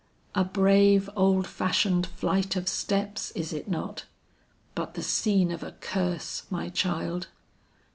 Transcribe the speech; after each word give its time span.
"A 0.33 0.43
brave, 0.43 1.11
old 1.15 1.45
fashioned 1.45 2.07
flight 2.07 2.55
of 2.55 2.67
steps 2.67 3.29
is 3.35 3.53
it 3.53 3.67
not! 3.69 4.05
But 4.73 4.95
the 4.95 5.03
scene 5.03 5.51
of 5.51 5.61
a 5.61 5.73
curse, 5.73 6.41
my 6.49 6.69
child." 6.69 7.27